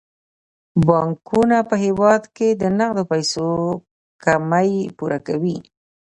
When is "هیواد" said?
1.85-2.23